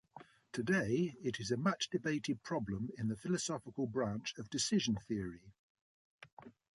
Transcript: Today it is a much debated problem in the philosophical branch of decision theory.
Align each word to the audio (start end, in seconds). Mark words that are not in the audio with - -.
Today 0.51 1.13
it 1.21 1.39
is 1.39 1.51
a 1.51 1.57
much 1.57 1.91
debated 1.91 2.41
problem 2.41 2.89
in 2.97 3.07
the 3.07 3.15
philosophical 3.15 3.85
branch 3.85 4.33
of 4.39 4.49
decision 4.49 4.97
theory. 5.07 5.53